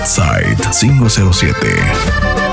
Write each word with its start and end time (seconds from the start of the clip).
Northside 0.00 0.56
507. 0.72 2.49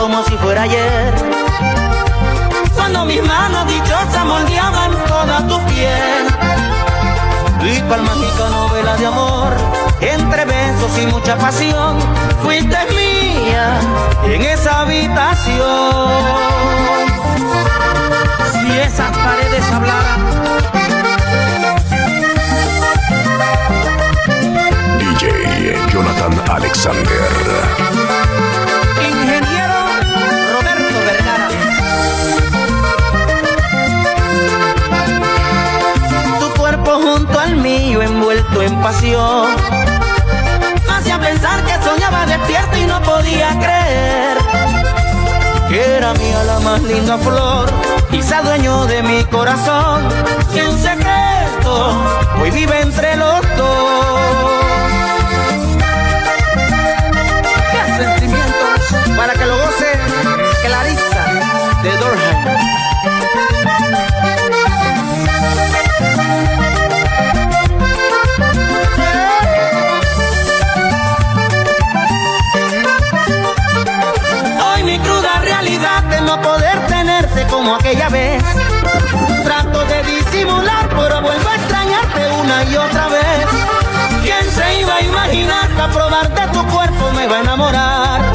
Como 0.00 0.24
si 0.24 0.36
fuera 0.38 0.62
ayer. 0.62 1.14
Cuando 2.74 3.04
mis 3.04 3.22
manos 3.22 3.66
dichosas 3.66 4.24
moldeaban 4.24 4.92
toda 5.06 5.46
tu 5.46 5.60
piel. 5.66 6.24
Y 7.62 7.80
cual 7.82 8.02
mágica 8.02 8.48
novela 8.48 8.96
de 8.96 9.06
amor, 9.06 9.52
entre 10.00 10.46
besos 10.46 10.98
y 11.02 11.06
mucha 11.06 11.36
pasión, 11.36 11.98
fuiste 12.42 12.78
mía 12.96 13.78
en 14.24 14.40
esa 14.40 14.80
habitación. 14.80 16.08
Si 18.52 18.78
esas 18.78 19.14
paredes 19.18 19.70
hablaran. 19.70 20.20
DJ 24.98 25.76
Jonathan 25.92 26.42
Alexander. 26.48 28.69
En 38.58 38.80
pasión. 38.82 39.48
Me 40.86 40.92
hacía 40.92 41.18
pensar 41.18 41.64
que 41.64 41.74
soñaba 41.82 42.26
despierto 42.26 42.76
y 42.76 42.84
no 42.86 43.00
podía 43.02 43.50
creer 43.58 44.38
que 45.70 45.96
era 45.96 46.12
mía 46.14 46.42
la 46.44 46.58
más 46.58 46.82
linda 46.82 47.16
flor 47.16 47.70
y 48.10 48.20
se 48.20 48.34
dueño 48.42 48.86
de 48.86 49.02
mi 49.02 49.24
corazón. 49.24 50.02
Y 50.52 50.58
en 50.58 50.78
secreto 50.78 51.94
hoy 52.40 52.50
vive 52.50 52.80
entre 52.80 53.16
los 53.16 53.40
dos. 53.56 54.59
Va 87.30 87.36
a 87.36 87.40
enamorar? 87.40 88.32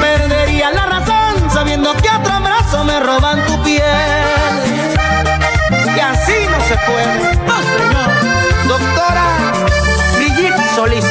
Perdería 0.00 0.70
la 0.70 0.86
razón 0.86 1.50
sabiendo 1.50 1.92
que 1.94 2.08
otro 2.08 2.34
abrazo 2.34 2.84
me 2.84 3.00
roban 3.00 3.44
tu 3.46 3.60
piel. 3.62 3.82
Y 5.96 6.00
así 6.00 6.46
no 6.50 6.60
se 6.68 6.76
puede. 6.86 7.38
Oh, 7.48 7.62
señor. 7.76 8.10
Doctora 8.68 9.24
Brigitte 10.16 10.74
Solís. 10.76 11.04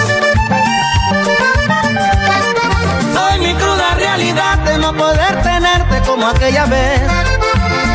Soy 3.13 3.39
mi 3.39 3.53
cruda 3.55 3.95
realidad 3.95 4.57
de 4.59 4.77
no 4.77 4.93
poder 4.93 5.41
tenerte 5.41 6.01
como 6.05 6.27
aquella 6.27 6.65
vez 6.65 7.01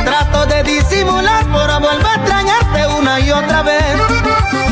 Trato 0.07 0.47
de 0.47 0.63
disimular, 0.63 1.45
pero 1.53 1.81
vuelvo 1.81 2.09
a 2.09 2.15
extrañarte 2.15 2.87
una 2.97 3.19
y 3.19 3.33
otra 3.33 3.63
vez. 3.63 4.01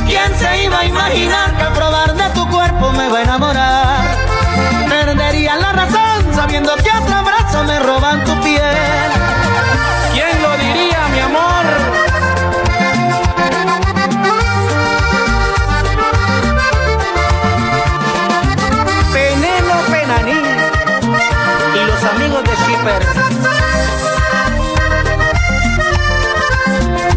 ¿Quién 0.06 0.32
se 0.38 0.62
iba 0.62 0.78
a 0.78 0.84
imaginar 0.84 1.56
que 1.56 1.62
al 1.62 1.72
probar 1.72 2.14
de 2.14 2.28
tu 2.30 2.48
cuerpo 2.48 2.92
me 2.92 3.08
va 3.08 3.18
a 3.18 3.22
enamorar? 3.22 4.03
Roban 7.84 8.24
tu 8.24 8.32
piel. 8.40 9.10
¿Quién 10.12 10.42
lo 10.42 10.56
diría, 10.56 11.00
mi 11.12 11.20
amor? 11.20 11.64
Penelo 19.12 19.76
Penaní 19.90 20.40
y 21.74 21.86
los 21.86 22.04
amigos 22.04 22.42
de 22.44 22.54
Shipper 22.64 23.02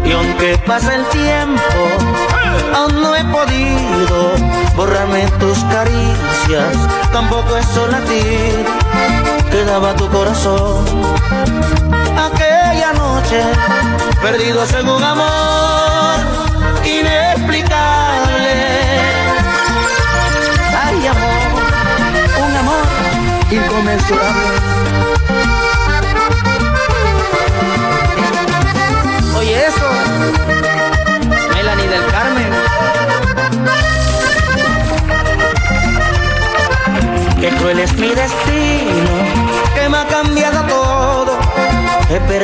Y 0.04 0.12
aunque 0.12 0.58
pasa 0.66 0.94
el 0.94 1.04
tiempo, 1.06 1.62
aún 2.74 3.02
no 3.02 3.16
he 3.16 3.24
podido 3.24 4.37
tus 5.38 5.58
caricias, 5.64 6.76
tampoco 7.12 7.56
es 7.56 7.66
solo 7.66 7.96
a 7.96 8.00
ti 8.00 8.20
que 9.50 9.64
daba 9.64 9.94
tu 9.94 10.08
corazón. 10.08 10.84
Aquella 12.16 12.92
noche, 12.92 13.42
perdidos 14.20 14.72
en 14.74 14.88
un 14.88 15.02
amor 15.02 16.18
inexplicable. 16.84 18.54
Ay, 20.84 21.06
amor, 21.06 21.40
un 22.46 22.56
amor 22.56 22.86
inconmensurable. 23.50 25.17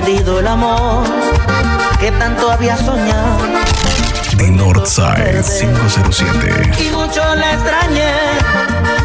Perdido 0.04 0.40
el 0.40 0.46
amor 0.46 1.04
que 2.00 2.10
tanto 2.12 2.50
había 2.50 2.76
soñado. 2.76 3.38
Northside 4.50 5.42
507. 5.42 6.84
Y 6.84 6.90
mucho 6.90 7.34
le 7.34 7.52
extrañé, 7.52 8.12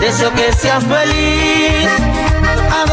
deseo 0.01 0.33
que 0.33 0.51
seas 0.53 0.83
feliz, 0.83 1.89
a 2.71 2.85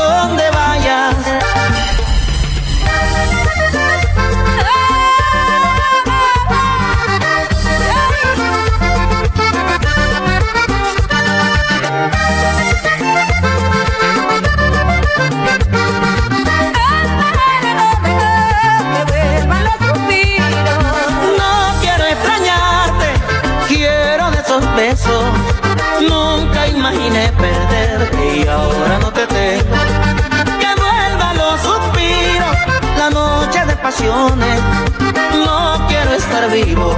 No 34.04 35.86
quiero 35.88 36.12
estar 36.12 36.50
vivo, 36.50 36.94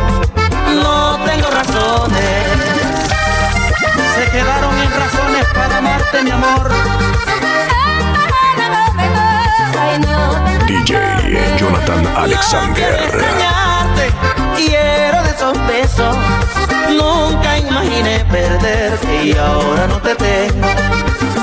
no 0.82 1.18
tengo 1.24 1.48
razones. 1.48 2.44
Se 4.14 4.30
quedaron 4.30 4.76
en 4.78 4.90
razones 4.90 5.46
para 5.54 5.78
amarte, 5.78 6.22
mi 6.22 6.30
amor. 6.30 6.70
DJ 10.66 11.56
Jonathan 11.56 12.06
Alexander. 12.16 13.24
quiero 14.56 15.22
de 15.22 15.30
esos 15.30 15.66
besos. 15.66 16.16
Nunca 16.90 17.58
imaginé 17.58 17.68
imaginé 17.68 18.24
perderte 18.30 19.24
y 19.24 19.32
ahora 19.32 19.86
no 19.86 20.00
te 20.00 20.14
tengo. 20.16 20.68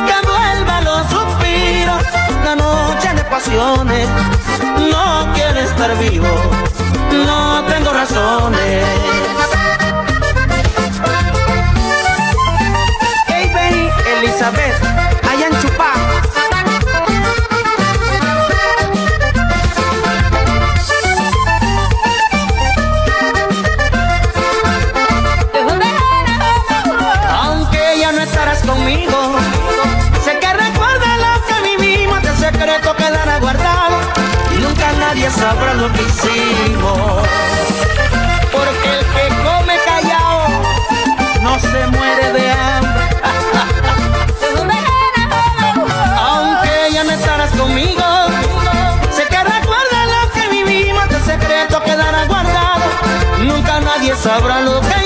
Que 0.06 0.28
vuelva 0.28 0.82
los 0.82 1.10
suspiros, 1.10 2.04
la 2.46 2.56
noche 2.56 3.12
de 3.14 3.24
pasiones. 3.24 4.08
No 4.92 5.34
quiero 5.34 5.60
estar 5.60 5.98
vivo, 5.98 6.28
no 7.26 7.64
tengo 7.66 7.92
razones. 7.92 8.86
Hey, 13.28 13.50
baby, 13.54 13.90
Elizabeth, 14.18 14.76
allá 15.30 15.48
en 15.48 15.56
sabrá 35.50 35.74
lo 35.76 35.92
que 35.94 36.02
hicimos. 36.02 37.22
Porque 38.52 38.90
el 38.98 39.06
que 39.14 39.26
come 39.44 39.76
callado 39.86 40.48
no 41.44 41.60
se 41.60 41.86
muere 41.96 42.34
de 42.34 42.52
hambre. 42.52 43.06
Aunque 46.28 46.74
ya 46.94 47.04
no 47.04 47.12
estarás 47.12 47.52
conmigo, 47.52 48.04
sé 49.12 49.28
que 49.28 49.44
recuerda 49.44 50.00
lo 50.16 50.32
que 50.34 50.48
vivimos, 50.48 51.06
el 51.12 51.24
secreto 51.24 51.80
quedará 51.84 52.26
guardado. 52.26 52.82
Nunca 53.44 53.80
nadie 53.82 54.16
sabrá 54.16 54.62
lo 54.62 54.82
que 54.82 55.05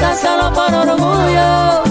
Cásalo 0.00 0.52
por 0.52 0.74
orgullo, 0.74 1.82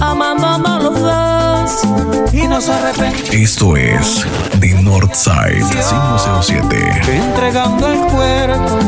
amándonos 0.00 0.82
los 0.82 1.00
dos. 1.00 1.84
Y 2.32 2.46
no 2.46 2.60
se 2.60 2.72
arrepiente. 2.72 3.42
Esto 3.42 3.76
es 3.76 4.26
The 4.60 4.74
Northside 4.82 5.64
507. 5.68 7.02
Entregando 7.08 7.86
el 7.88 7.98
cuerpo 8.00 8.78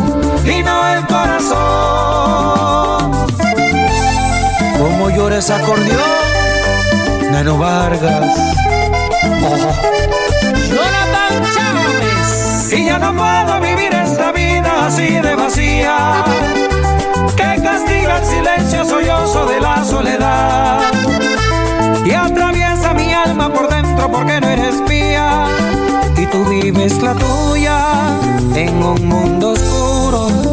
y 0.44 0.62
no 0.62 0.88
el 0.88 1.06
corazón. 1.06 1.62
Como 4.78 5.10
llora 5.10 5.38
ese 5.38 5.54
acordeón, 5.54 6.00
Nano 7.30 7.58
Vargas. 7.58 8.36
Jonathan 10.70 11.42
Chávez. 11.54 12.72
Y 12.72 12.84
ya 12.86 12.98
no 12.98 13.14
puedo 13.14 13.60
vivir 13.60 13.92
esta 13.94 14.32
vida 14.32 14.86
así 14.86 15.20
de 15.20 15.34
vacía, 15.36 16.24
el 18.16 18.24
silencio 18.24 18.84
sollozo 18.84 19.46
de 19.46 19.60
la 19.60 19.84
soledad. 19.84 20.80
Y 22.04 22.12
atraviesa 22.12 22.94
mi 22.94 23.12
alma 23.12 23.52
por 23.52 23.68
dentro 23.68 24.10
porque 24.10 24.40
no 24.40 24.48
eres 24.48 24.80
mía. 24.88 25.46
Y 26.16 26.26
tú 26.26 26.44
vives 26.44 27.02
la 27.02 27.14
tuya 27.14 27.78
en 28.54 28.82
un 28.82 29.06
mundo 29.06 29.50
oscuro 29.50 30.51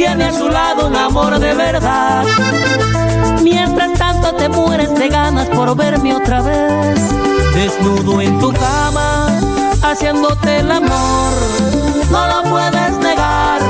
tiene 0.00 0.24
a 0.24 0.32
su 0.32 0.48
lado 0.48 0.86
un 0.86 0.96
amor 0.96 1.38
de 1.38 1.52
verdad. 1.52 2.24
Mientras 3.42 3.92
tanto 3.98 4.34
te 4.34 4.48
mueres 4.48 4.94
de 4.94 5.10
ganas 5.10 5.46
por 5.48 5.76
verme 5.76 6.14
otra 6.14 6.40
vez, 6.40 6.98
desnudo 7.54 8.22
en 8.22 8.38
tu 8.38 8.50
cama, 8.50 9.26
haciéndote 9.82 10.60
el 10.60 10.70
amor, 10.70 11.34
no 12.10 12.26
lo 12.28 12.50
puedes 12.50 12.96
negar. 12.96 13.60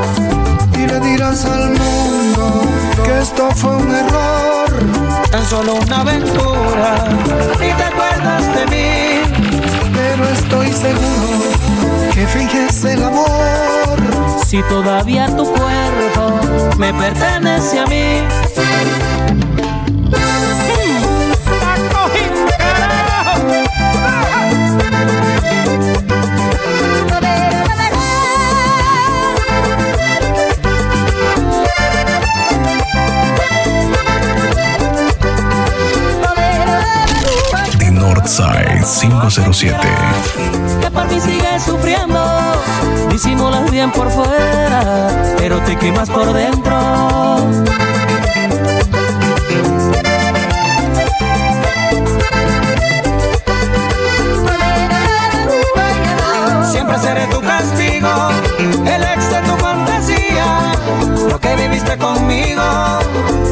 Y 0.74 0.86
le 0.86 1.00
dirás 1.00 1.44
al 1.46 1.70
mundo 1.70 2.62
que 3.02 3.18
esto 3.22 3.50
fue 3.56 3.74
un 3.74 3.92
error, 3.92 4.70
tan 5.32 5.44
solo 5.46 5.74
una 5.84 6.00
aventura, 6.02 6.94
y 7.54 7.72
te 7.72 7.82
acuerdas 7.82 8.44
de 8.54 8.66
mí, 8.66 9.32
pero 9.92 10.28
estoy 10.28 10.70
seguro 10.70 12.14
que 12.14 12.24
finges 12.28 12.84
el 12.84 13.02
amor. 13.02 14.29
Si 14.50 14.61
todavía 14.64 15.29
tu 15.29 15.44
cuerpo 15.44 16.76
me 16.76 16.93
pertenece 16.93 17.79
a 17.79 17.87
mí. 17.87 19.59
The 38.30 38.42
Northside 38.42 38.84
507 38.84 39.76
por 40.92 41.08
mí 41.08 41.20
sigues 41.20 41.62
sufriendo. 41.64 42.22
Disimulas 43.10 43.68
bien 43.72 43.90
por 43.90 44.08
fuera, 44.08 45.08
pero 45.37 45.58
te 45.62 45.76
quemas 45.76 46.08
por 46.08 46.32
dentro. 46.32 46.76
Siempre 56.70 56.99
seré 56.99 57.26
tu 57.26 57.40
castigo, 57.40 58.30
el 58.87 59.02
ex 59.02 59.30
de 59.30 59.40
tu 59.42 59.56
fantasía. 59.56 60.72
Lo 61.28 61.40
que 61.40 61.56
viviste 61.56 61.99
conmigo, 61.99 62.62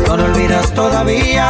no 0.06 0.16
lo 0.16 0.24
olvidas 0.24 0.72
todavía. 0.72 1.48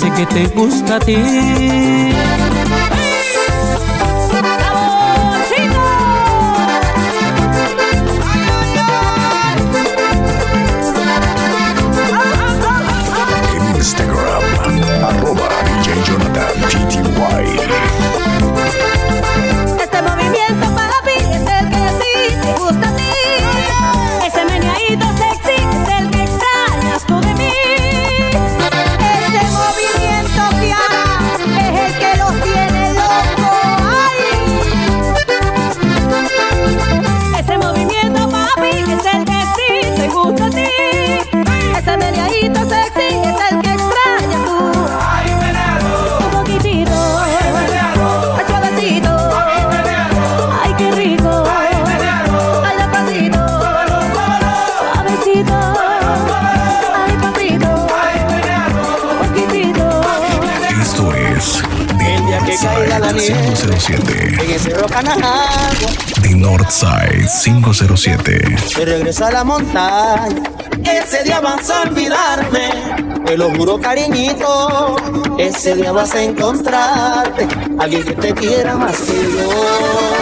El 0.00 0.14
que 0.14 0.24
te 0.24 0.46
gusta 0.46 0.96
a 0.96 1.00
ti. 1.00 1.16
507. 63.62 64.44
En 64.44 64.50
ese. 64.50 64.70
The 66.20 66.34
Northside 66.34 67.28
507. 67.44 68.58
Se 68.66 68.84
regresa 68.84 69.28
a 69.28 69.30
la 69.30 69.44
montaña. 69.44 70.42
Ese 70.84 71.22
día 71.22 71.40
vas 71.40 71.70
a 71.70 71.82
olvidarme. 71.82 72.70
Te 73.24 73.36
lo 73.36 73.54
juro, 73.54 73.80
cariñito. 73.80 74.96
Ese 75.38 75.76
día 75.76 75.92
vas 75.92 76.12
a 76.14 76.24
encontrarte. 76.24 77.46
Alguien 77.78 78.02
que 78.02 78.14
te 78.14 78.34
quiera 78.34 78.74
más 78.74 78.96
que 78.96 79.12
yo. 79.12 80.21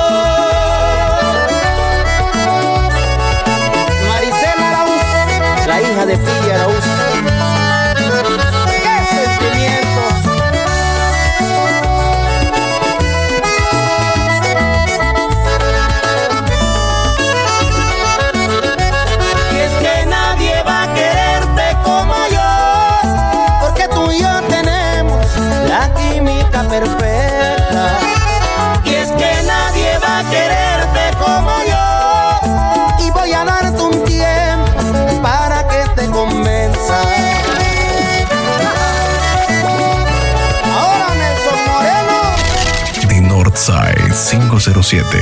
507. 44.61 45.17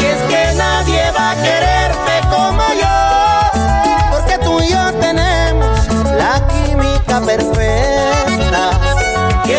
Y 0.00 0.04
es 0.04 0.22
que 0.30 0.54
nadie 0.56 1.10
va 1.10 1.30
a 1.30 1.34
quererte 1.36 2.20
como 2.30 2.62
yo. 2.80 4.10
Porque 4.10 4.38
tú 4.44 4.60
y 4.60 4.70
yo 4.70 4.92
tenemos 5.00 5.88
la 6.16 6.46
química 6.48 7.20
perfecta 7.20 7.82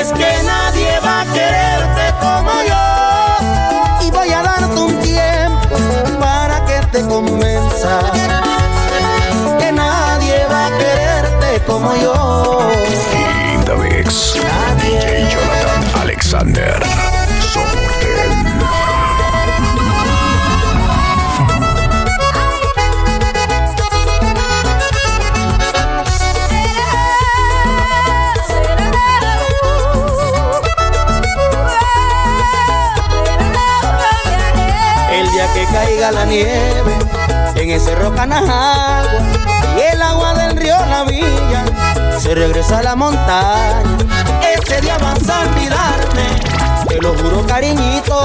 es 0.04 0.12
que 0.12 0.44
nadie 0.44 1.00
va 1.06 1.22
a 1.22 1.26
quererte 1.34 2.06
como 2.20 2.52
yo. 2.68 4.06
Y 4.06 4.12
voy 4.12 4.34
a 4.34 4.42
darte 4.42 4.76
un 4.76 5.00
tiempo 5.02 5.78
para 6.20 6.66
que 6.66 6.80
te 6.92 7.02
convenza 7.08 8.00
que 9.60 9.72
nadie 9.72 10.46
va 10.52 10.66
a 10.68 10.78
quererte 10.78 11.62
como 11.66 11.96
yo. 11.96 12.70
Indamix, 13.54 14.34
DJ 14.82 15.28
Jonathan 15.32 16.02
Alexander, 16.02 16.80
la 36.12 36.26
nieve 36.26 36.98
en 37.56 37.72
ese 37.72 37.96
Rocanajagua 37.96 39.22
y 39.78 39.94
el 39.94 40.02
agua 40.02 40.34
del 40.34 40.58
río 40.58 40.76
La 40.90 41.04
Villa 41.06 41.64
se 42.20 42.36
regresa 42.36 42.80
a 42.80 42.84
la 42.84 42.96
montaña. 42.96 43.98
Ese 44.42 44.82
día 44.82 44.98
vas 44.98 45.30
a 45.30 45.42
olvidarme, 45.42 46.33
te 46.94 47.02
lo 47.02 47.14
juro 47.18 47.46
cariñito. 47.48 48.20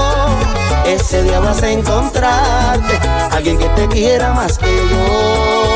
Ese 0.85 1.23
día 1.23 1.39
vas 1.39 1.61
a 1.63 1.71
encontrarte 1.71 2.99
alguien 3.31 3.57
que 3.57 3.67
te 3.69 3.87
quiera 3.87 4.33
más 4.33 4.57
que 4.57 4.67
yo. 4.67 5.69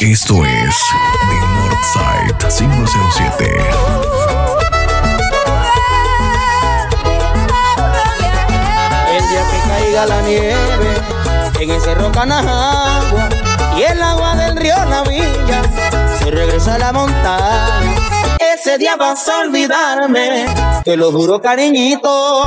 Esto 0.00 0.44
es 0.44 0.76
Side 1.92 2.34
507. 2.38 3.44
El 9.10 9.28
día 9.28 9.42
que 9.50 9.68
caiga 9.68 10.06
la 10.06 10.20
nieve 10.22 11.15
en 11.60 11.70
ese 11.70 11.94
Rocanajagua 11.94 13.28
y 13.76 13.82
el 13.82 14.02
agua 14.02 14.36
del 14.36 14.56
río 14.56 14.74
La 14.88 15.02
Villa 15.02 15.62
se 16.18 16.30
regresa 16.30 16.74
a 16.74 16.78
la 16.78 16.92
montaña. 16.92 17.94
Ese 18.54 18.78
día 18.78 18.96
vas 18.96 19.28
a 19.28 19.40
olvidarme, 19.40 20.46
te 20.84 20.96
lo 20.96 21.12
juro 21.12 21.40
cariñito. 21.40 22.44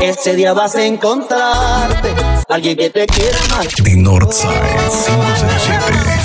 Ese 0.00 0.34
día 0.34 0.52
vas 0.52 0.74
a 0.74 0.84
encontrarte 0.84 2.14
alguien 2.48 2.76
que 2.76 2.90
te 2.90 3.06
quiera 3.06 3.38
más. 3.50 3.68
The 3.82 3.96
Northside 3.96 4.50
507. 4.90 6.22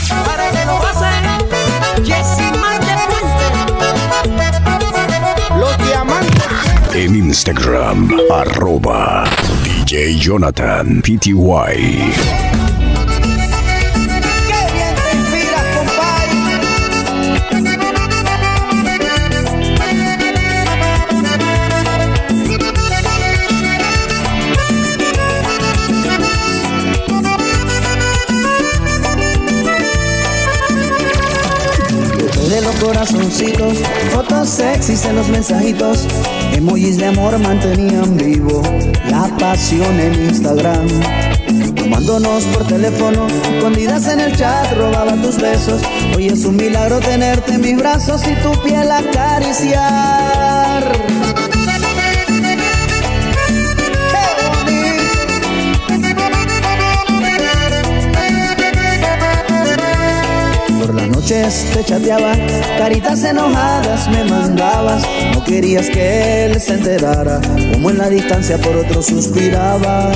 en 6.98 7.16
Instagram, 7.16 8.10
arroba 8.32 9.24
DJ 9.88 10.20
Jonathan 10.20 11.02
PTY. 11.02 12.58
corazoncitos 32.80 33.78
fotos 34.48 34.50
sexys 34.50 35.06
en 35.06 35.16
los 35.16 35.30
mensajitos, 35.30 36.06
emojis 36.54 36.98
de 36.98 37.08
amor 37.08 37.38
mantenían 37.40 38.18
vivo 38.18 38.62
la 39.10 39.28
pasión 39.38 40.00
en 40.00 40.14
Instagram. 40.14 40.88
Tomándonos 41.76 42.44
por 42.46 42.66
teléfono, 42.68 43.28
escondidas 43.28 44.08
en 44.08 44.20
el 44.20 44.36
chat, 44.36 44.74
robaba 44.74 45.14
tus 45.22 45.38
besos. 45.38 45.82
Hoy 46.16 46.28
es 46.28 46.46
un 46.46 46.56
milagro 46.56 47.00
tenerte 47.00 47.54
en 47.54 47.62
mis 47.62 47.78
brazos 47.78 48.22
y 48.28 48.36
tu 48.42 48.52
piel 48.64 48.90
acariciar. 48.92 50.37
Noches 61.28 61.66
te 61.74 61.84
chateaba, 61.84 62.34
caritas 62.78 63.24
enojadas 63.24 64.08
me 64.10 64.24
mandabas. 64.24 65.04
No 65.34 65.44
querías 65.44 65.90
que 65.90 66.46
él 66.46 66.62
se 66.62 66.76
enterara, 66.76 67.42
como 67.74 67.90
en 67.90 67.98
la 67.98 68.10
distancia 68.10 68.58
por 68.58 68.78
otro 68.78 69.02
suspirabas. 69.02 70.16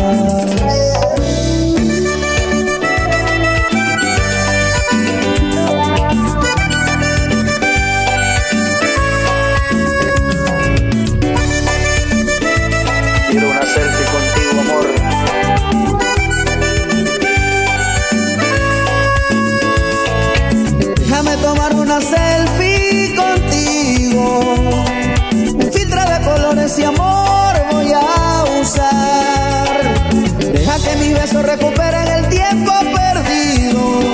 Recuperen 31.33 32.07
el 32.07 32.27
tiempo 32.29 32.73
perdido. 32.93 34.13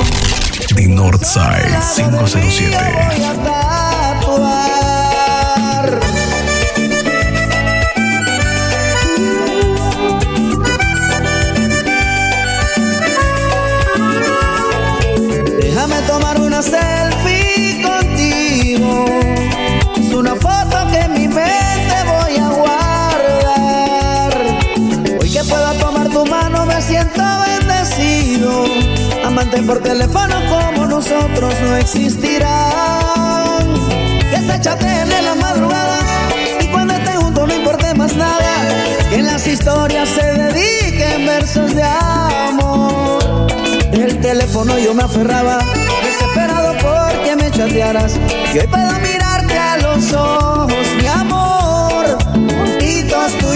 The 0.76 0.88
Northside 0.88 1.80
507. 1.96 2.78
Déjame 15.60 16.02
tomar 16.08 16.39
una 16.39 16.62
selfie 16.62 17.16
Por 29.50 29.80
teléfono 29.80 30.36
como 30.50 30.86
nosotros 30.86 31.54
no 31.62 31.78
existirán. 31.78 32.48
Que 34.30 34.38
se 34.38 34.62
chateen 34.62 35.12
en 35.12 35.26
la 35.26 35.36
madrugada 35.36 36.00
y 36.62 36.68
cuando 36.68 36.94
estén 36.94 37.20
juntos 37.22 37.48
no 37.48 37.54
importe 37.54 37.94
más 37.96 38.16
nada. 38.16 38.68
Que 39.10 39.16
en 39.16 39.26
las 39.26 39.48
historias 39.48 40.10
se 40.10 40.22
dediquen 40.24 41.26
versos 41.26 41.76
de 41.76 41.84
amor. 41.84 43.48
El 43.92 44.20
teléfono 44.22 44.78
yo 44.80 44.94
me 44.94 45.04
aferraba, 45.04 45.60
desesperado 46.04 46.74
porque 46.74 47.36
me 47.36 47.52
chatearas. 47.52 48.14
Y 48.54 48.60
hoy 48.60 48.68
puedo 48.68 49.00
mirarte 49.00 49.58
a 49.58 49.78
los 49.78 50.14
ojos, 50.14 50.88
mi 50.98 51.08
amor, 51.08 52.18
juntitos 52.34 53.38
tú. 53.40 53.48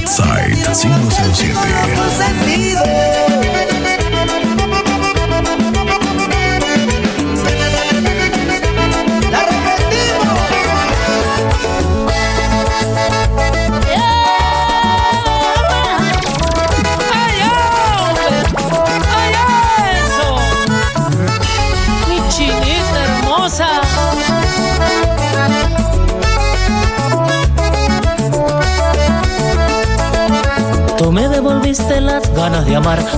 Upside 0.00 0.56
507. 0.64 3.09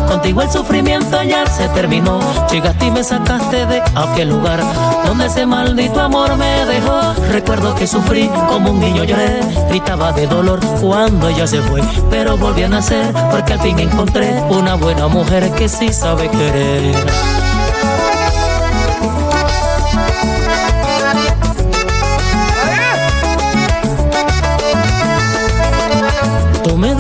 Contigo 0.09 0.43
el 0.43 0.51
sufrimiento 0.51 1.23
ya 1.23 1.47
se 1.47 1.69
terminó. 1.71 2.21
Llegaste 2.51 2.87
y 2.87 2.91
me 2.91 3.03
sacaste 3.03 3.67
de 3.67 3.83
aquel 3.95 4.29
lugar 4.29 4.61
donde 5.07 5.27
ese 5.27 5.47
maldito 5.47 6.01
amor 6.01 6.37
me 6.37 6.65
dejó. 6.67 7.15
Recuerdo 7.31 7.75
que 7.75 7.87
sufrí 7.87 8.29
como 8.49 8.71
un 8.71 8.81
niño 8.81 9.05
lloré. 9.05 9.41
Gritaba 9.69 10.13
de 10.13 10.27
dolor 10.27 10.61
cuando 10.81 11.29
ella 11.29 11.47
se 11.47 11.61
fue. 11.63 11.81
Pero 12.11 12.37
volví 12.37 12.63
a 12.63 12.69
nacer 12.69 13.13
porque 13.31 13.55
al 13.55 13.61
fin 13.61 13.79
encontré 13.79 14.41
una 14.51 14.75
buena 14.75 15.09
mujer 15.09 15.51
que 15.53 15.69
sí 15.69 15.93
sabe 15.93 16.29
querer. 16.29 16.95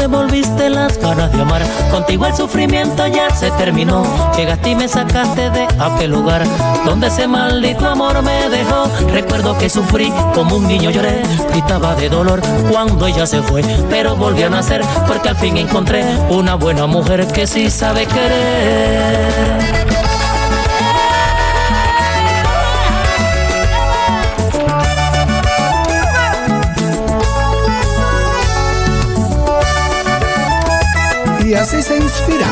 devolviste 0.02 0.21
las 0.70 0.98
ganas 0.98 1.32
de 1.32 1.40
amar. 1.40 1.62
Contigo 1.90 2.26
el 2.26 2.34
sufrimiento 2.34 3.06
ya 3.06 3.30
se 3.30 3.50
terminó. 3.52 4.04
Llegaste 4.36 4.70
y 4.70 4.74
me 4.74 4.88
sacaste 4.88 5.50
de 5.50 5.66
aquel 5.78 6.10
lugar 6.10 6.44
donde 6.84 7.08
ese 7.08 7.26
maldito 7.26 7.86
amor 7.86 8.22
me 8.22 8.48
dejó. 8.48 8.90
Recuerdo 9.12 9.56
que 9.58 9.68
sufrí 9.68 10.12
como 10.34 10.56
un 10.56 10.66
niño 10.66 10.90
lloré, 10.90 11.22
gritaba 11.50 11.94
de 11.94 12.08
dolor 12.08 12.40
cuando 12.70 13.06
ella 13.06 13.26
se 13.26 13.42
fue. 13.42 13.62
Pero 13.90 14.16
volví 14.16 14.42
a 14.42 14.50
nacer 14.50 14.82
porque 15.06 15.28
al 15.28 15.36
fin 15.36 15.56
encontré 15.56 16.04
una 16.30 16.54
buena 16.54 16.86
mujer 16.86 17.26
que 17.28 17.46
sí 17.46 17.70
sabe 17.70 18.06
querer. 18.06 19.91
Y 31.52 31.54
así 31.54 31.82
se 31.82 31.98
inspira 31.98 32.46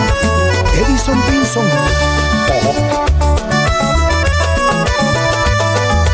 Edison 0.75 1.19
Pinson. 1.23 1.65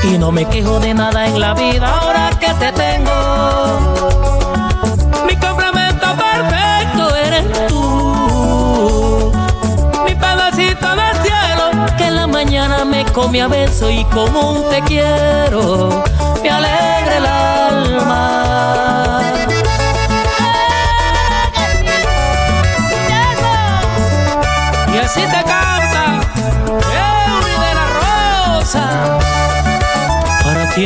Y 0.05 0.16
no 0.18 0.31
me 0.31 0.44
quejo 0.44 0.79
de 0.79 0.94
nada 0.94 1.27
en 1.27 1.40
la 1.40 1.53
vida 1.55 1.88
ahora 1.88 2.31
que 2.38 2.46
te 2.46 2.70
tengo. 2.70 3.11
Mi 5.27 5.35
complemento 5.35 6.07
perfecto 6.14 7.16
eres 7.16 7.66
tú. 7.66 9.33
Mi 10.05 10.14
pedacito 10.14 10.88
del 10.94 11.16
cielo 11.25 11.96
que 11.99 12.05
en 12.05 12.14
la 12.14 12.29
mañana 12.29 12.85
me 12.85 13.05
come 13.07 13.42
a 13.42 13.49
beso 13.49 13.90
y 13.90 14.05
como 14.05 14.61
un 14.61 14.70
te 14.70 14.81
quiero 14.83 15.06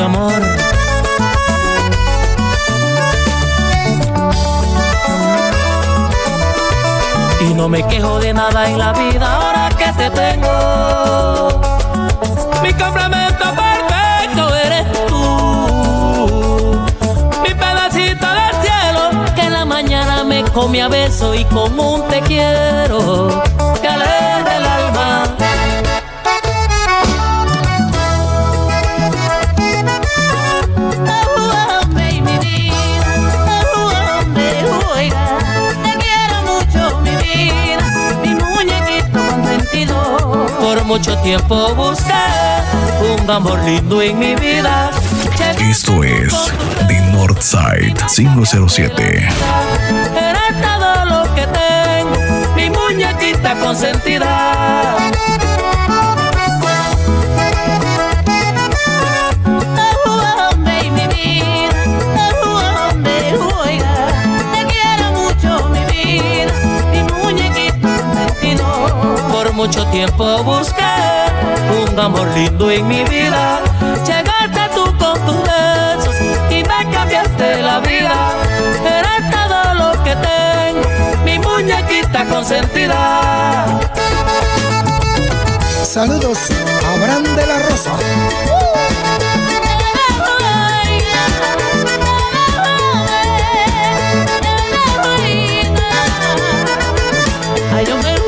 amor. 0.00 0.32
Y 7.40 7.54
no 7.54 7.68
me 7.68 7.86
quejo 7.86 8.18
de 8.18 8.32
nada 8.32 8.68
en 8.68 8.78
la 8.78 8.92
vida 8.92 9.34
ahora 9.34 9.68
que 9.76 9.92
te 9.92 10.10
tengo. 10.10 11.60
Mi 12.62 12.72
complemento 12.74 13.44
perfecto 13.54 14.54
eres 14.56 15.06
tú. 15.06 16.80
Mi 17.42 17.54
pedacito 17.54 18.26
del 18.26 18.54
cielo 18.62 19.34
que 19.34 19.42
en 19.42 19.52
la 19.52 19.64
mañana 19.64 20.24
me 20.24 20.44
come 20.44 20.82
a 20.82 20.88
beso 20.88 21.34
y 21.34 21.44
como 21.46 21.94
un 21.94 22.08
te 22.08 22.20
quiero. 22.22 23.42
Que 23.80 23.88
alegra 23.88 24.56
el 24.56 24.66
alma. 24.66 25.49
Por 40.60 40.84
mucho 40.84 41.16
tiempo 41.18 41.74
busqué 41.74 42.12
un 43.22 43.30
amor 43.30 43.58
lindo 43.64 44.02
en 44.02 44.18
mi 44.18 44.34
vida. 44.34 44.90
Esto 45.58 46.04
es 46.04 46.52
The 46.86 47.00
Northside 47.12 47.94
507. 48.14 49.28
Era 50.16 50.46
todo 50.62 51.04
lo 51.06 51.34
que 51.34 51.46
tengo, 51.46 52.54
mi 52.54 52.70
muñequita 52.70 53.54
consentida. 53.56 54.99
Mucho 69.66 69.84
tiempo 69.88 70.42
busqué 70.42 70.96
un 71.82 71.98
amor 71.98 72.26
lindo 72.34 72.70
en 72.70 72.88
mi 72.88 73.04
vida. 73.04 73.60
Llegaste 74.06 74.74
tú 74.74 74.84
con 74.96 75.14
tus 75.26 75.36
besos 75.42 76.16
y 76.48 76.62
me 76.62 76.90
cambiaste 76.90 77.62
la 77.62 77.78
vida. 77.80 78.16
Eres 78.96 79.22
todo 79.30 79.74
lo 79.74 80.02
que 80.02 80.16
tengo, 80.16 81.24
mi 81.26 81.38
muñequita 81.38 82.24
consentida. 82.24 83.66
Saludos, 85.84 86.38
Abraham 86.94 87.24
de 87.36 87.46
la 87.46 87.58
Rosa. 87.58 88.69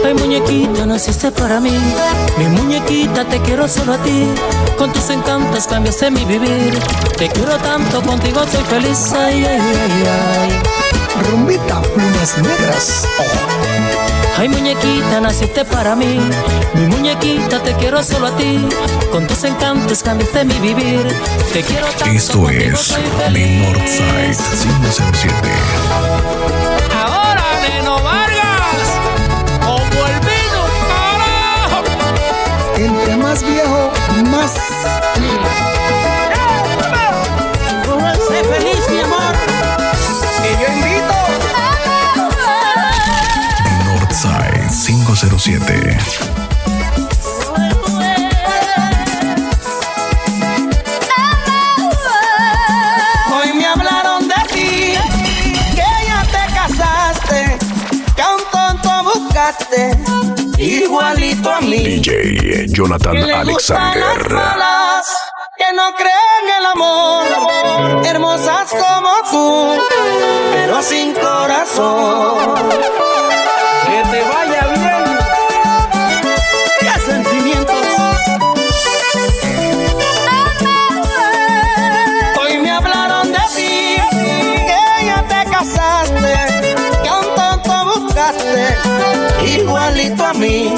Ay, 0.04 0.14
muñequita, 0.14 0.84
naciste 0.84 1.30
para 1.30 1.60
mí. 1.60 1.76
Mi 2.36 2.46
muñequita, 2.46 3.24
te 3.24 3.40
quiero 3.40 3.68
solo 3.68 3.94
a 3.94 3.98
ti. 3.98 4.26
Con 4.76 4.92
tus 4.92 5.10
encantos 5.10 5.66
cambiaste 5.66 6.10
mi 6.10 6.24
vivir. 6.24 6.78
Te 7.16 7.28
quiero 7.28 7.56
tanto, 7.58 8.02
contigo 8.02 8.42
soy 8.50 8.64
feliz. 8.64 9.12
Ay, 9.12 9.44
ay, 9.44 9.60
ay, 9.60 10.04
ay. 10.06 10.62
Rumbita, 11.30 11.80
plumas 11.82 12.38
negras. 12.38 13.06
Ay, 14.38 14.48
muñequita, 14.48 15.20
naciste 15.20 15.64
para 15.64 15.94
mí. 15.94 16.18
Mi 16.74 16.86
muñequita, 16.86 17.62
te 17.62 17.72
quiero 17.74 18.02
solo 18.02 18.26
a 18.26 18.36
ti. 18.36 18.66
Con 19.12 19.26
tus 19.26 19.44
encantos 19.44 20.02
cambiaste 20.02 20.44
mi 20.44 20.58
vivir. 20.58 21.06
Te 21.52 21.62
quiero 21.62 21.86
tanto, 21.98 22.06
Esto 22.06 22.38
contigo 22.42 22.74
es 22.74 22.80
soy 22.80 23.02
The. 23.32 23.62
Northside 23.62 24.36
507. 24.62 26.11
Más 33.32 33.42
viejo, 33.44 33.90
más. 34.30 34.52
Sé 38.28 38.44
feliz, 38.44 38.82
mi 38.90 38.98
amor. 39.00 39.34
Y 40.44 40.50
yo 40.60 40.66
invito. 40.74 41.16
Northside 43.86 44.68
507. 44.68 45.98
Hoy 53.34 53.52
me 53.54 53.66
hablaron 53.66 54.28
de 54.28 54.34
ti, 54.52 54.94
que 55.74 55.90
ya 56.06 56.22
te 56.34 56.44
casaste, 56.52 57.58
que 58.14 58.22
a 58.22 58.34
un 58.34 58.42
tonto 58.52 58.90
buscaste, 59.04 59.82
igualito 60.62 61.50
a 61.50 61.60
mí. 61.60 61.78
DJ 61.78 62.66
Jonathan 62.68 63.12
que 63.12 63.22
le 63.22 63.44
gustan 63.44 63.98
las 64.00 64.08
Alexander. 64.10 64.32
malas, 64.32 65.06
que 65.56 65.72
no 65.74 65.94
creen 65.94 66.42
en 66.44 66.56
el 66.60 66.66
amor, 66.66 68.06
hermosas 68.06 68.70
como 68.70 69.10
tú, 69.30 69.82
pero 70.52 70.82
sin 70.82 71.12
corazón. 71.14 72.54
Que 73.86 74.02
te 74.10 74.22
vaya 74.28 74.61
igualito 89.62 90.24
a 90.24 90.34
mí, 90.34 90.74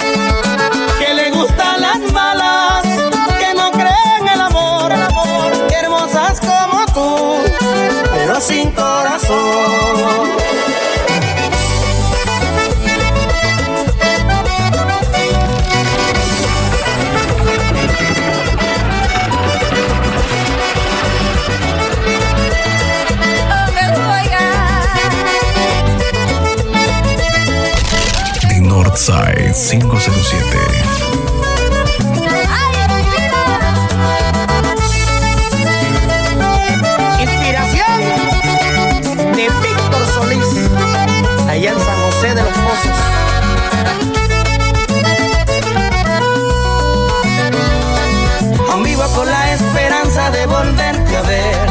507. 29.55 30.59
Inspiración 37.21 38.01
de 39.37 39.49
Víctor 39.63 40.07
Solís, 40.13 40.51
allá 41.49 41.71
en 41.71 41.79
San 41.79 41.97
José 42.03 42.35
de 42.35 42.43
los 42.43 42.53
Pozos. 42.53 42.99
Aún 48.73 48.83
vivo 48.83 49.05
con 49.15 49.27
la 49.27 49.53
esperanza 49.53 50.31
de 50.33 50.47
volverte 50.47 51.17
a 51.17 51.23
ver. 51.23 51.69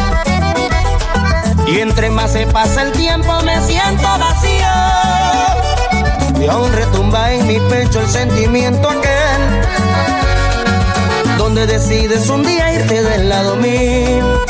Y 1.67 1.79
entre 1.81 2.09
más 2.09 2.31
se 2.31 2.47
pasa 2.47 2.83
el 2.83 2.93
tiempo, 2.93 3.41
me 3.41 3.59
siento 3.61 4.07
vacío. 4.17 4.72
Y 6.43 6.47
aún 6.49 6.73
retumba 6.73 7.31
en 7.31 7.47
mi 7.47 7.57
pecho 7.69 8.01
el 8.01 8.07
sentimiento 8.09 8.89
aquel. 8.89 9.61
Donde 11.37 11.65
decides 11.65 12.29
un 12.29 12.43
día 12.43 12.73
irte 12.73 13.01
del 13.01 13.29
lado 13.29 13.55
mío. 13.55 14.43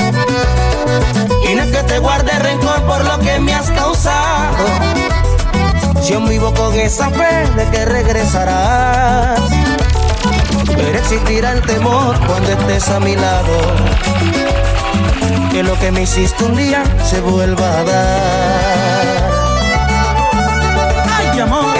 Y 1.47 1.53
no 1.53 1.65
que 1.65 1.83
te 1.83 1.99
guarde 1.99 2.31
rencor 2.39 2.81
por 2.83 3.05
lo 3.05 3.19
que 3.19 3.39
me 3.39 3.53
has 3.53 3.69
causado. 3.69 4.65
si 6.01 6.13
Yo 6.13 6.21
vivo 6.21 6.51
con 6.55 6.73
esa 6.73 7.11
fe 7.11 7.47
de 7.55 7.69
que 7.69 7.85
regresarás. 7.85 9.39
Pero 10.75 10.97
existirá 10.97 11.51
el 11.51 11.61
temor 11.61 12.19
cuando 12.25 12.53
estés 12.53 12.89
a 12.89 12.99
mi 12.99 13.15
lado. 13.15 13.55
Que 15.51 15.61
lo 15.61 15.77
que 15.77 15.91
me 15.91 16.01
hiciste 16.01 16.43
un 16.43 16.55
día 16.55 16.83
se 17.07 17.21
vuelva 17.21 17.79
a 17.79 17.83
dar. 17.83 19.31
Ay, 21.15 21.39
amor. 21.39 21.72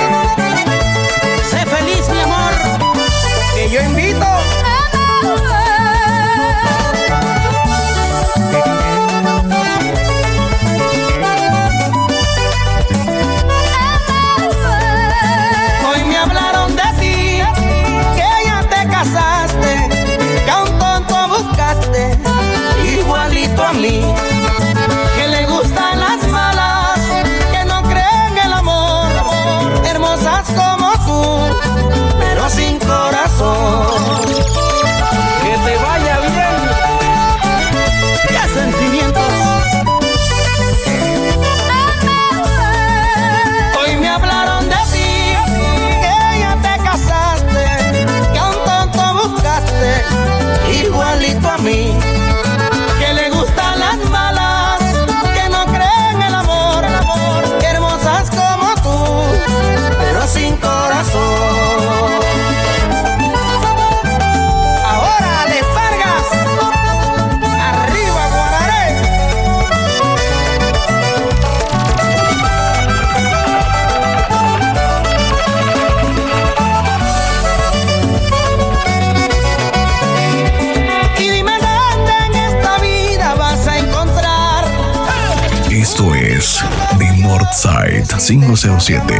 507. 88.25 89.13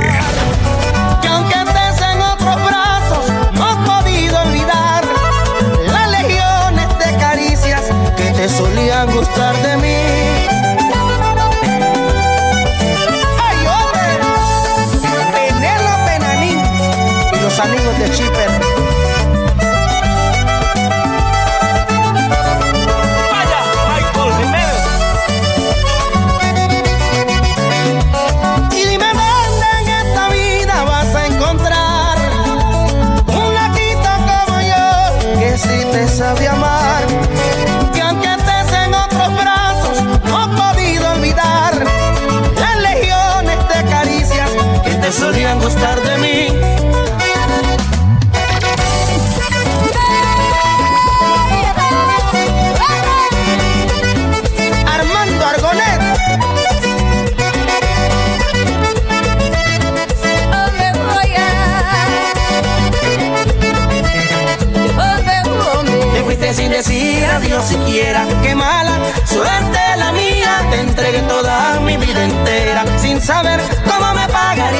Que 1.21 1.27
aunque 1.27 1.55
estés 1.55 2.01
en 2.09 2.21
otros 2.21 2.55
brazos, 2.63 3.25
no 3.53 3.65
has 3.65 3.75
podido 3.85 4.41
olvidar 4.43 5.03
las 5.91 6.09
legiones 6.09 6.87
de 6.99 7.17
caricias 7.17 7.81
que 8.15 8.31
te 8.31 8.47
solían 8.47 9.11
gustar 9.11 9.55
de 9.61 9.77
mí. 9.77 9.95
¡Ay, 13.43 13.57
hombre! 13.67 14.07
Penélope 15.33 16.19
Nanín 16.19 16.61
y 17.33 17.39
los 17.41 17.59
amigos 17.59 17.99
de 17.99 18.09
Chipper. 18.11 19.02
gustar 45.59 46.01
de 46.01 46.17
mí. 46.17 46.47
Armando 54.87 55.45
Argonet. 55.45 56.01
Me 65.15 66.13
Te 66.13 66.23
fuiste 66.23 66.53
Sin 66.53 66.71
decir 66.71 67.25
adiós 67.25 67.65
siquiera, 67.65 68.25
qué 68.41 68.55
mala 68.55 68.99
suerte 69.25 69.79
la 69.97 70.11
mía. 70.11 70.65
Te 70.69 70.79
entregué 70.79 71.21
toda 71.21 71.79
mi 71.79 71.97
vida 71.97 72.23
entera 72.23 72.85
sin 72.97 73.21
saber 73.21 73.61
cómo 73.89 74.13
me 74.13 74.27
pagar 74.27 74.72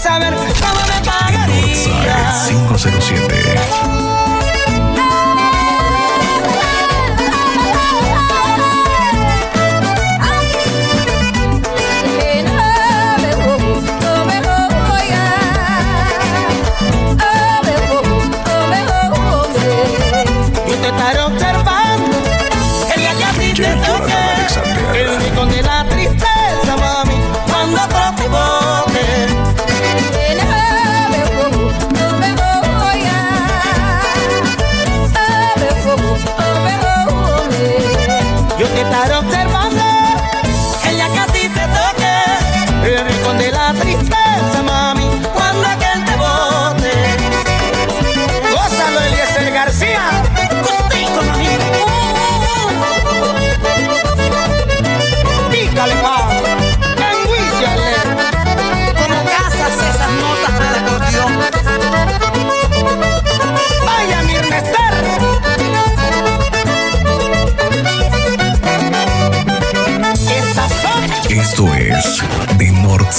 saber 0.00 0.34
cómo 0.34 0.80
me 0.86 1.00
507 2.48 3.99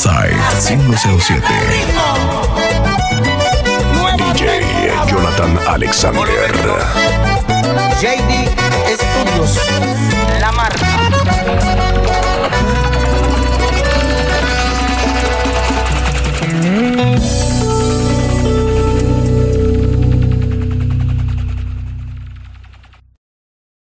Southside 0.01 0.33
507. 0.57 1.43
DJ 4.17 4.89
Jonathan 5.07 5.59
Alexander. 5.67 6.25
JD 8.01 8.49
Studios, 8.97 9.59
la 10.39 10.51
marca. 10.53 11.90